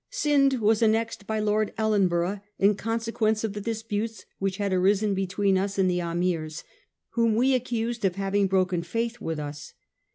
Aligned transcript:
Scinde 0.09 0.53
was 0.59 0.81
annexed 0.81 1.27
by 1.27 1.37
Lord 1.39 1.75
Ellenborough 1.77 2.41
in 2.57 2.73
consequence 2.73 3.43
of 3.43 3.53
the 3.53 3.61
disputes 3.61 4.25
which 4.39 4.57
had 4.57 4.73
arisen 4.73 5.13
between 5.13 5.59
us 5.59 5.77
and 5.77 5.87
the 5.87 5.99
Ameers, 6.01 6.63
whom 7.09 7.35
we 7.35 7.53
accused 7.53 8.03
of 8.03 8.15
having 8.15 8.47
broken 8.47 8.81
faith 8.81 9.21
with 9.21 9.37
us. 9.37 9.73